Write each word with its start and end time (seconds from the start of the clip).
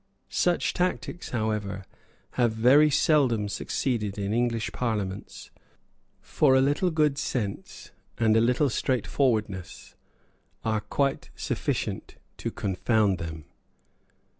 Such 0.29 0.73
tactics, 0.73 1.29
however, 1.29 1.85
have 2.31 2.53
very 2.53 2.89
seldom 2.89 3.47
succeeded 3.47 4.17
in 4.17 4.33
English 4.33 4.71
parliaments; 4.71 5.51
for 6.21 6.55
a 6.55 6.59
little 6.59 6.89
good 6.89 7.19
sense 7.19 7.91
and 8.17 8.35
a 8.35 8.41
little 8.41 8.71
straightforwardness 8.71 9.93
are 10.65 10.81
quite 10.81 11.29
sufficient 11.35 12.15
to 12.37 12.49
confound 12.49 13.19
them. 13.19 13.45